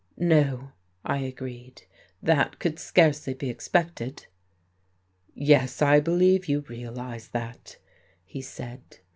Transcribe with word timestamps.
"No," 0.17 0.71
I 1.05 1.19
agreed, 1.19 1.83
"that 2.23 2.57
could 2.57 2.79
scarcely 2.79 3.35
be 3.35 3.51
expected." 3.51 4.25
"Yes, 5.35 5.79
I 5.79 5.99
believe 5.99 6.47
you 6.49 6.61
realize 6.61 7.27
that," 7.27 7.77
he 8.25 8.41
said. 8.41 8.97